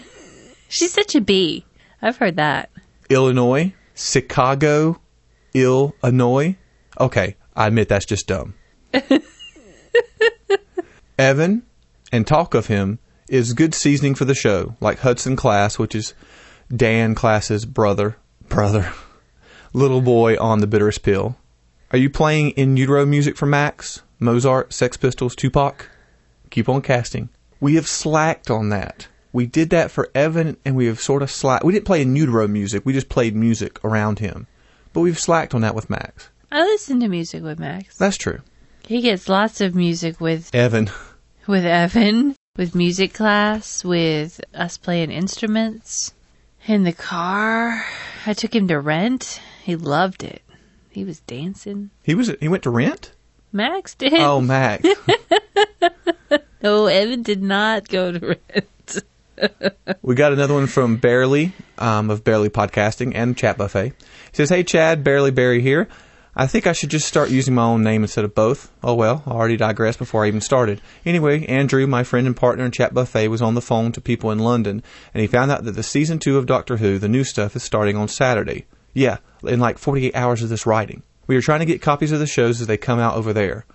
She's 0.69 0.93
such 0.93 1.15
a 1.15 1.21
B. 1.21 1.65
I've 2.01 2.17
heard 2.17 2.37
that. 2.37 2.71
Illinois, 3.11 3.73
Chicago, 3.99 5.01
Illinois. 5.55 6.57
Okay, 7.01 7.37
I 7.57 7.67
admit 7.67 7.89
that's 7.89 8.07
just 8.07 8.29
dumb. 8.29 8.55
Evan 11.19 11.65
and 12.13 12.27
talk 12.27 12.55
of 12.55 12.69
him 12.69 13.01
is 13.29 13.53
good 13.53 13.75
seasoning 13.75 14.15
for 14.15 14.25
the 14.25 14.35
show, 14.35 14.77
like 14.81 15.01
Hudson 15.01 15.37
Klass, 15.37 15.79
which 15.79 15.97
is 15.97 16.15
Dan 16.75 17.17
Klass's 17.17 17.65
brother, 17.65 18.17
brother, 18.49 18.93
little 19.73 20.01
boy 20.01 20.37
on 20.39 20.61
the 20.61 20.69
bitterest 20.69 21.03
pill. 21.03 21.37
Are 21.91 21.99
you 21.99 22.09
playing 22.09 22.51
in 22.51 22.77
utero 22.77 23.05
music 23.05 23.37
for 23.37 23.47
Max, 23.47 24.03
Mozart, 24.21 24.73
Sex 24.73 24.97
Pistols, 24.97 25.35
Tupac? 25.35 25.91
Keep 26.51 26.69
on 26.69 26.83
casting. 26.83 27.31
We 27.61 27.75
have 27.75 27.89
slacked 27.89 28.51
on 28.51 28.69
that. 28.69 29.09
We 29.33 29.47
did 29.47 29.71
that 29.71 29.91
for 29.91 30.11
Evan, 30.15 30.57
and 30.65 30.75
we 30.77 30.87
have 30.87 31.01
sort 31.01 31.23
of 31.23 31.31
slacked. 31.31 31.65
We 31.65 31.73
didn't 31.73 31.87
play 31.87 32.03
in 32.03 32.17
utero 32.17 32.49
music. 32.49 32.85
We 32.87 32.93
just 32.93 33.09
played 33.09 33.37
music 33.37 33.83
around 33.85 34.19
him. 34.19 34.47
But 34.93 35.01
we've 35.01 35.19
slacked 35.19 35.55
on 35.55 35.61
that 35.61 35.75
with 35.75 35.91
Max. 35.91 36.31
I 36.51 36.63
listen 36.63 37.01
to 37.01 37.09
music 37.09 37.43
with 37.43 37.59
Max. 37.59 37.99
That's 37.99 38.17
true. 38.17 38.41
He 38.87 39.03
gets 39.03 39.29
lots 39.29 39.61
of 39.61 39.75
music 39.75 40.19
with 40.21 40.55
Evan. 40.55 40.91
with 41.47 41.65
Evan, 41.65 42.35
with 42.57 42.75
music 42.75 43.13
class, 43.13 43.85
with 43.85 44.41
us 44.55 44.79
playing 44.79 45.11
instruments. 45.11 46.15
In 46.67 46.85
the 46.85 46.93
car, 46.93 47.85
I 48.27 48.33
took 48.33 48.55
him 48.55 48.67
to 48.69 48.81
rent. 48.81 49.41
He 49.63 49.77
loved 49.77 50.23
it. 50.23 50.43
He 50.91 51.05
was 51.05 51.21
dancing. 51.21 51.91
He 52.03 52.15
was 52.15 52.33
he 52.41 52.49
went 52.49 52.63
to 52.63 52.71
rent? 52.71 53.13
Max 53.53 53.95
did. 53.95 54.15
Oh, 54.15 54.41
Max. 54.41 54.89
No, 56.61 56.87
Evan 56.87 57.23
did 57.23 57.41
not 57.41 57.87
go 57.89 58.11
to 58.11 58.19
rent. 58.27 58.69
We 60.03 60.15
got 60.15 60.33
another 60.33 60.55
one 60.55 60.67
from 60.67 60.97
Barely 60.97 61.53
um, 61.77 62.11
of 62.11 62.25
Barely 62.25 62.49
Podcasting 62.49 63.13
and 63.15 63.37
Chat 63.37 63.59
Buffet. 63.59 63.89
He 63.89 63.95
says, 64.33 64.49
Hey 64.49 64.63
Chad, 64.63 65.05
Barely 65.05 65.31
Barry 65.31 65.61
here. 65.61 65.89
I 66.41 66.47
think 66.47 66.69
I 66.69 66.73
should 66.73 66.91
just 66.91 67.09
start 67.09 67.31
using 67.31 67.55
my 67.55 67.65
own 67.65 67.83
name 67.83 68.03
instead 68.03 68.25
of 68.25 68.35
both. 68.35 68.71
Oh 68.83 68.95
well, 68.95 69.25
I 69.27 69.33
already 69.33 69.57
digressed 69.57 69.99
before 69.99 70.25
I 70.25 70.29
even 70.29 70.41
started. 70.41 70.81
Anyway, 71.05 71.45
Andrew, 71.47 71.85
my 71.87 72.05
friend 72.05 72.29
and 72.29 72.37
partner 72.37 72.65
in 72.65 72.71
Chat 72.71 72.95
Buffet, 72.95 73.27
was 73.27 73.43
on 73.43 73.55
the 73.55 73.61
phone 73.61 73.91
to 73.93 74.01
people 74.01 74.31
in 74.31 74.39
London, 74.39 74.83
and 75.13 75.21
he 75.21 75.27
found 75.27 75.51
out 75.51 75.65
that 75.65 75.73
the 75.73 75.83
season 75.83 76.21
two 76.21 76.39
of 76.39 76.47
Doctor 76.47 76.77
Who, 76.77 76.99
the 76.99 77.09
new 77.09 77.25
stuff, 77.25 77.57
is 77.57 77.65
starting 77.65 77.97
on 77.97 78.07
Saturday. 78.07 78.67
Yeah, 78.95 79.19
in 79.43 79.59
like 79.59 79.79
48 79.79 80.15
hours 80.15 80.43
of 80.43 80.49
this 80.49 80.65
writing. 80.65 81.03
We 81.27 81.37
are 81.37 81.43
trying 81.43 81.61
to 81.61 81.67
get 81.67 81.83
copies 81.83 82.13
of 82.13 82.21
the 82.21 82.27
shows 82.27 82.61
as 82.61 82.69
they 82.69 82.77
come 82.77 83.01
out 83.01 83.17
over 83.17 83.33
there. 83.33 83.67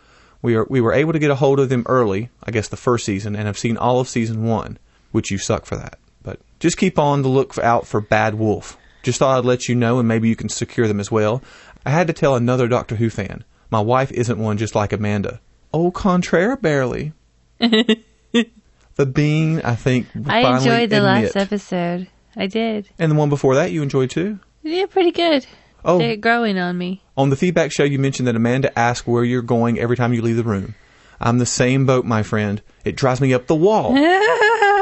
We 0.42 0.56
are 0.56 0.66
we 0.70 0.80
were 0.80 0.94
able 0.94 1.14
to 1.14 1.20
get 1.20 1.32
a 1.32 1.36
hold 1.36 1.60
of 1.60 1.68
them 1.68 1.84
early, 1.88 2.30
I 2.44 2.52
guess 2.52 2.70
the 2.70 2.78
first 2.78 3.06
season, 3.06 3.36
and 3.36 3.46
have 3.46 3.58
seen 3.58 3.76
all 3.76 4.00
of 4.00 4.08
season 4.08 4.44
one, 4.44 4.78
which 5.14 5.32
you 5.32 5.38
suck 5.38 5.66
for 5.66 5.78
that. 5.78 5.98
But 6.22 6.40
just 6.60 6.78
keep 6.78 7.00
on 7.00 7.22
the 7.22 7.30
look 7.30 7.58
out 7.58 7.88
for 7.88 8.02
Bad 8.02 8.36
Wolf. 8.36 8.78
Just 9.02 9.20
thought 9.20 9.38
I'd 9.38 9.46
let 9.46 9.68
you 9.70 9.76
know, 9.76 10.00
and 10.00 10.08
maybe 10.08 10.28
you 10.28 10.36
can 10.36 10.50
secure 10.50 10.88
them 10.88 11.00
as 11.00 11.10
well. 11.10 11.42
I 11.86 11.92
had 11.92 12.08
to 12.08 12.14
tell 12.14 12.36
another 12.36 12.68
Doctor 12.68 12.96
Who 12.96 13.10
fan. 13.10 13.44
My 13.70 13.82
wife 13.82 14.12
isn't 14.12 14.38
one 14.38 14.58
just 14.58 14.76
like 14.76 14.94
Amanda. 14.94 15.40
Au 15.74 15.92
contraire, 15.92 16.56
barely. 16.58 17.14
the 17.60 19.06
Bean, 19.12 19.62
I 19.62 19.76
think, 19.76 20.08
I 20.28 20.58
enjoyed 20.58 20.90
the 20.90 20.98
admit. 20.98 21.04
last 21.04 21.36
episode. 21.36 22.08
I 22.36 22.48
did. 22.48 22.90
And 23.00 23.12
the 23.12 23.16
one 23.16 23.30
before 23.30 23.56
that 23.56 23.72
you 23.72 23.82
enjoyed 23.82 24.10
too? 24.10 24.40
Yeah, 24.62 24.86
pretty 24.86 25.12
good. 25.12 25.46
Oh, 25.86 25.98
They're 25.98 26.16
growing 26.16 26.58
on 26.58 26.78
me. 26.78 27.02
On 27.18 27.30
the 27.30 27.36
feedback 27.36 27.72
show, 27.72 27.84
you 27.84 28.00
mentioned 28.00 28.28
that 28.28 28.36
Amanda 28.36 28.78
asks 28.80 29.06
where 29.06 29.24
you're 29.24 29.42
going 29.42 29.78
every 29.78 29.98
time 29.98 30.14
you 30.14 30.22
leave 30.22 30.38
the 30.38 30.44
room. 30.44 30.76
I'm 31.20 31.40
the 31.40 31.46
same 31.46 31.86
boat, 31.86 32.06
my 32.06 32.24
friend. 32.24 32.62
It 32.86 32.96
drives 32.96 33.22
me 33.22 33.34
up 33.34 33.48
the 33.48 33.56
wall. 33.56 33.94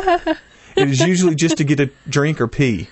it 0.76 0.88
is 0.90 1.00
usually 1.02 1.36
just 1.36 1.58
to 1.58 1.64
get 1.64 1.80
a 1.80 1.90
drink 2.08 2.40
or 2.42 2.48
pee. 2.48 2.88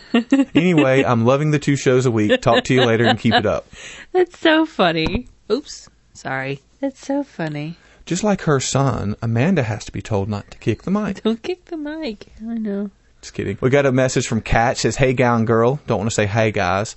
Anyway, 0.55 1.03
I'm 1.03 1.25
loving 1.25 1.51
the 1.51 1.59
two 1.59 1.75
shows 1.75 2.05
a 2.05 2.11
week. 2.11 2.41
Talk 2.41 2.63
to 2.65 2.73
you 2.73 2.85
later 2.85 3.05
and 3.05 3.19
keep 3.19 3.33
it 3.33 3.45
up. 3.45 3.67
That's 4.11 4.37
so 4.39 4.65
funny. 4.65 5.27
Oops. 5.51 5.89
Sorry. 6.13 6.59
That's 6.81 7.05
so 7.05 7.23
funny. 7.23 7.77
Just 8.05 8.23
like 8.23 8.41
her 8.41 8.59
son, 8.59 9.15
Amanda 9.21 9.63
has 9.63 9.85
to 9.85 9.91
be 9.91 10.01
told 10.01 10.29
not 10.29 10.49
to 10.51 10.57
kick 10.57 10.83
the 10.83 10.91
mic. 10.91 11.23
Don't 11.23 11.41
kick 11.43 11.65
the 11.65 11.77
mic. 11.77 12.27
I 12.41 12.55
know. 12.55 12.89
Just 13.21 13.33
kidding. 13.33 13.57
We 13.61 13.69
got 13.69 13.85
a 13.85 13.91
message 13.91 14.27
from 14.27 14.41
Kat. 14.41 14.77
Says, 14.77 14.95
"Hey, 14.95 15.13
gown 15.13 15.45
girl. 15.45 15.79
Don't 15.87 15.99
want 15.99 16.09
to 16.09 16.13
say 16.15 16.25
hey 16.25 16.51
guys. 16.51 16.95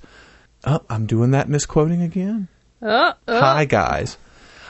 Oh, 0.64 0.80
I'm 0.88 1.06
doing 1.06 1.32
that 1.32 1.48
misquoting 1.48 2.02
again. 2.02 2.48
Oh, 2.80 3.12
oh. 3.28 3.40
Hi, 3.40 3.64
guys. 3.64 4.16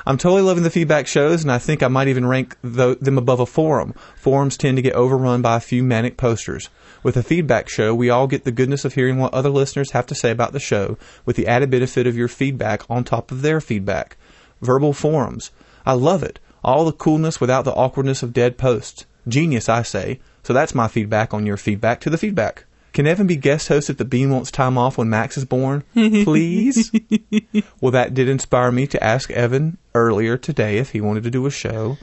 I'm 0.04 0.18
totally 0.18 0.42
loving 0.42 0.64
the 0.64 0.70
feedback 0.70 1.06
shows, 1.06 1.42
and 1.42 1.52
I 1.52 1.58
think 1.58 1.82
I 1.82 1.88
might 1.88 2.08
even 2.08 2.26
rank 2.26 2.56
tho- 2.62 2.94
them 2.94 3.18
above 3.18 3.40
a 3.40 3.46
forum. 3.46 3.94
Forums 4.16 4.56
tend 4.56 4.76
to 4.76 4.82
get 4.82 4.94
overrun 4.94 5.42
by 5.42 5.56
a 5.56 5.60
few 5.60 5.84
manic 5.84 6.16
posters. 6.16 6.68
With 7.02 7.16
a 7.16 7.22
feedback 7.22 7.68
show, 7.68 7.94
we 7.94 8.10
all 8.10 8.26
get 8.26 8.44
the 8.44 8.52
goodness 8.52 8.84
of 8.84 8.94
hearing 8.94 9.18
what 9.18 9.32
other 9.32 9.48
listeners 9.48 9.92
have 9.92 10.06
to 10.06 10.14
say 10.14 10.30
about 10.30 10.52
the 10.52 10.60
show, 10.60 10.98
with 11.24 11.36
the 11.36 11.46
added 11.46 11.70
benefit 11.70 12.06
of 12.06 12.16
your 12.16 12.28
feedback 12.28 12.82
on 12.90 13.04
top 13.04 13.30
of 13.30 13.42
their 13.42 13.60
feedback. 13.60 14.16
Verbal 14.60 14.92
forums. 14.92 15.50
I 15.86 15.92
love 15.92 16.22
it. 16.22 16.38
All 16.64 16.84
the 16.84 16.92
coolness 16.92 17.40
without 17.40 17.64
the 17.64 17.74
awkwardness 17.74 18.22
of 18.22 18.32
dead 18.32 18.58
posts. 18.58 19.06
Genius, 19.28 19.68
I 19.68 19.82
say. 19.82 20.20
So 20.42 20.52
that's 20.52 20.74
my 20.74 20.88
feedback 20.88 21.32
on 21.32 21.46
your 21.46 21.56
feedback 21.56 22.00
to 22.00 22.10
the 22.10 22.18
feedback. 22.18 22.64
Can 22.92 23.06
Evan 23.06 23.26
be 23.26 23.36
guest 23.36 23.68
host 23.68 23.88
if 23.88 23.96
the 23.96 24.04
Bean 24.04 24.30
Wants 24.30 24.50
Time 24.50 24.76
Off 24.76 24.98
when 24.98 25.08
Max 25.08 25.38
is 25.38 25.46
born? 25.46 25.82
Please? 25.94 26.92
well, 27.80 27.92
that 27.92 28.12
did 28.12 28.28
inspire 28.28 28.70
me 28.70 28.86
to 28.88 29.02
ask 29.02 29.30
Evan 29.30 29.78
earlier 29.94 30.36
today 30.36 30.78
if 30.78 30.90
he 30.90 31.00
wanted 31.00 31.22
to 31.24 31.30
do 31.30 31.46
a 31.46 31.50
show. 31.50 31.96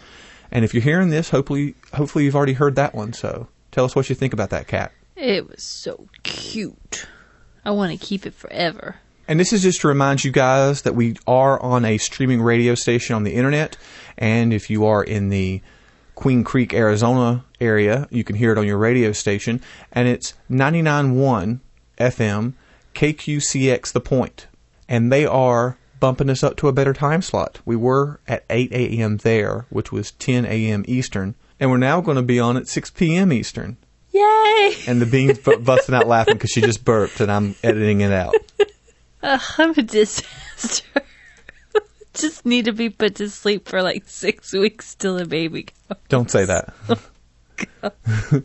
And 0.51 0.65
if 0.65 0.73
you're 0.73 0.81
hearing 0.81 1.09
this, 1.09 1.29
hopefully, 1.29 1.75
hopefully 1.93 2.25
you've 2.25 2.35
already 2.35 2.53
heard 2.53 2.75
that 2.75 2.95
one. 2.95 3.13
So 3.13 3.47
tell 3.71 3.85
us 3.85 3.95
what 3.95 4.09
you 4.09 4.15
think 4.15 4.33
about 4.33 4.49
that 4.49 4.67
cat. 4.67 4.91
It 5.15 5.47
was 5.47 5.61
so 5.61 6.07
cute. 6.23 7.05
I 7.63 7.71
want 7.71 7.91
to 7.91 8.03
keep 8.03 8.25
it 8.25 8.33
forever. 8.33 8.95
And 9.27 9.39
this 9.39 9.53
is 9.53 9.61
just 9.61 9.81
to 9.81 9.87
remind 9.87 10.23
you 10.23 10.31
guys 10.31 10.81
that 10.81 10.95
we 10.95 11.17
are 11.27 11.61
on 11.61 11.85
a 11.85 11.99
streaming 11.99 12.41
radio 12.41 12.73
station 12.73 13.15
on 13.15 13.23
the 13.23 13.35
internet. 13.35 13.77
And 14.17 14.51
if 14.51 14.71
you 14.71 14.87
are 14.87 15.03
in 15.03 15.29
the 15.29 15.61
Queen 16.19 16.43
Creek, 16.43 16.73
Arizona 16.73 17.45
area, 17.61 18.05
you 18.11 18.25
can 18.25 18.35
hear 18.35 18.51
it 18.51 18.57
on 18.57 18.67
your 18.67 18.77
radio 18.77 19.13
station. 19.13 19.61
And 19.89 20.05
it's 20.05 20.33
99.1 20.51 21.61
FM, 21.97 22.53
KQCX 22.93 23.93
The 23.93 24.01
Point. 24.01 24.47
And 24.89 25.13
they 25.13 25.25
are 25.25 25.77
bumping 26.01 26.29
us 26.29 26.43
up 26.43 26.57
to 26.57 26.67
a 26.67 26.73
better 26.73 26.91
time 26.91 27.21
slot. 27.21 27.61
We 27.63 27.77
were 27.77 28.19
at 28.27 28.43
8 28.49 28.69
a.m. 28.73 29.15
there, 29.15 29.65
which 29.69 29.93
was 29.93 30.11
10 30.11 30.43
a.m. 30.43 30.83
Eastern. 30.89 31.35
And 31.57 31.71
we're 31.71 31.77
now 31.77 32.01
going 32.01 32.17
to 32.17 32.21
be 32.21 32.37
on 32.37 32.57
at 32.57 32.67
6 32.67 32.89
p.m. 32.89 33.31
Eastern. 33.31 33.77
Yay! 34.11 34.73
And 34.87 35.01
the 35.01 35.05
bean's 35.05 35.39
bu- 35.39 35.59
busting 35.59 35.95
out 35.95 36.05
laughing 36.07 36.33
because 36.33 36.49
she 36.49 36.59
just 36.59 36.83
burped 36.83 37.21
and 37.21 37.31
I'm 37.31 37.55
editing 37.63 38.01
it 38.01 38.11
out. 38.11 38.35
Ugh, 39.23 39.41
I'm 39.57 39.71
a 39.71 39.83
disaster. 39.83 41.01
Just 42.19 42.45
need 42.45 42.65
to 42.65 42.73
be 42.73 42.89
put 42.89 43.15
to 43.15 43.29
sleep 43.29 43.67
for 43.67 43.81
like 43.81 44.03
six 44.07 44.53
weeks 44.65 44.95
till 44.95 45.15
the 45.17 45.25
baby 45.25 45.67
comes. 45.87 45.99
Don't 46.09 46.29
say 46.29 46.45
that. 46.45 46.73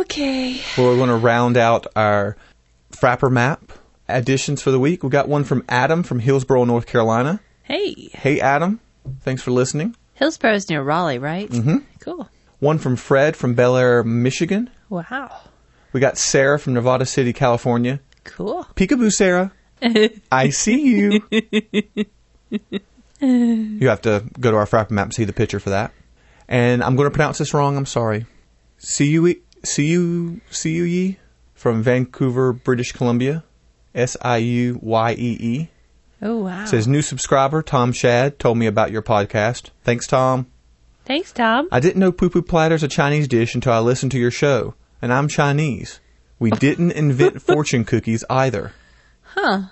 okay. 0.00 0.60
Well, 0.76 0.88
we're 0.88 0.96
going 0.96 1.08
to 1.08 1.16
round 1.16 1.56
out 1.56 1.86
our 1.96 2.36
Frappr 2.92 3.30
map 3.30 3.72
additions 4.08 4.62
for 4.62 4.70
the 4.70 4.78
week. 4.78 5.02
We 5.02 5.08
got 5.10 5.28
one 5.28 5.44
from 5.44 5.64
Adam 5.68 6.02
from 6.02 6.18
Hillsborough, 6.20 6.64
North 6.64 6.86
Carolina. 6.86 7.40
Hey, 7.62 8.10
Hey, 8.12 8.40
Adam. 8.40 8.80
Thanks 9.20 9.42
for 9.42 9.50
listening. 9.50 9.96
Hillsborough's 10.14 10.68
near 10.68 10.82
Raleigh, 10.82 11.18
right? 11.18 11.48
Mm-hmm. 11.48 11.78
Cool. 12.00 12.28
One 12.60 12.78
from 12.78 12.96
Fred 12.96 13.36
from 13.36 13.54
Bel 13.54 13.76
Air, 13.76 14.04
Michigan. 14.04 14.70
Wow. 14.88 15.36
We 15.92 16.00
got 16.00 16.16
Sarah 16.18 16.58
from 16.58 16.74
Nevada 16.74 17.06
City, 17.06 17.32
California. 17.32 18.00
Cool. 18.24 18.64
Peekaboo, 18.76 19.10
Sarah. 19.10 19.52
I 20.32 20.50
see 20.50 20.96
you. 20.96 21.22
you 23.20 23.88
have 23.88 24.02
to 24.02 24.24
go 24.38 24.50
to 24.50 24.56
our 24.56 24.66
Frappr 24.66 24.90
map 24.90 25.06
and 25.06 25.14
see 25.14 25.24
the 25.24 25.32
picture 25.32 25.60
for 25.60 25.70
that. 25.70 25.92
And 26.48 26.82
I'm 26.82 26.96
going 26.96 27.06
to 27.06 27.14
pronounce 27.14 27.38
this 27.38 27.54
wrong. 27.54 27.76
I'm 27.76 27.86
sorry. 27.86 28.26
Siu 28.78 29.34
Siu 29.64 30.40
Siu 30.50 31.16
from 31.54 31.82
Vancouver, 31.82 32.52
British 32.52 32.92
Columbia. 32.92 33.44
S 33.94 34.16
I 34.22 34.38
U 34.38 34.78
Y 34.82 35.12
E 35.12 35.36
E. 35.40 35.68
Oh, 36.22 36.44
wow. 36.44 36.64
Says 36.64 36.86
new 36.86 37.02
subscriber 37.02 37.62
Tom 37.62 37.92
Shad 37.92 38.38
told 38.38 38.56
me 38.56 38.66
about 38.66 38.92
your 38.92 39.02
podcast. 39.02 39.70
Thanks, 39.82 40.06
Tom. 40.06 40.46
Thanks, 41.04 41.32
Tom. 41.32 41.68
I 41.72 41.80
didn't 41.80 41.98
know 41.98 42.12
poo 42.12 42.30
poo 42.30 42.42
platter's 42.42 42.82
a 42.82 42.88
Chinese 42.88 43.28
dish 43.28 43.54
until 43.54 43.72
I 43.72 43.80
listened 43.80 44.12
to 44.12 44.18
your 44.18 44.30
show, 44.30 44.74
and 45.02 45.12
I'm 45.12 45.28
Chinese. 45.28 46.00
We 46.38 46.50
didn't 46.66 46.92
invent 46.92 47.42
fortune 47.42 47.84
cookies 47.84 48.24
either. 48.30 48.72
Huh. 49.34 49.62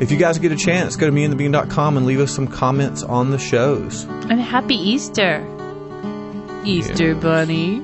If 0.00 0.10
you 0.10 0.16
guys 0.16 0.38
get 0.38 0.50
a 0.50 0.56
chance, 0.56 0.96
go 0.96 1.04
to 1.06 1.12
meandthebean.com 1.12 1.98
and 1.98 2.06
leave 2.06 2.20
us 2.20 2.34
some 2.34 2.48
comments 2.48 3.02
on 3.02 3.30
the 3.30 3.38
shows. 3.38 4.04
And 4.30 4.40
happy 4.40 4.74
Easter. 4.76 5.44
Easter 6.64 7.08
Yeah. 7.08 7.14
Bunny. 7.20 7.82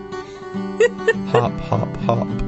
Hop, 1.26 1.52
hop, 1.60 1.96
hop. 2.04 2.45